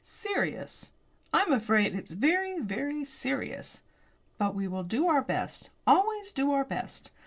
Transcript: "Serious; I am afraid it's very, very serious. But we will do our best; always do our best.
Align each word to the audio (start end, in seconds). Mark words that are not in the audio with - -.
"Serious; 0.03 0.93
I 1.31 1.43
am 1.43 1.51
afraid 1.53 1.93
it's 1.93 2.15
very, 2.15 2.57
very 2.59 3.03
serious. 3.05 3.83
But 4.39 4.55
we 4.55 4.67
will 4.67 4.81
do 4.83 5.07
our 5.07 5.21
best; 5.21 5.69
always 5.85 6.31
do 6.33 6.51
our 6.53 6.65
best. 6.65 7.11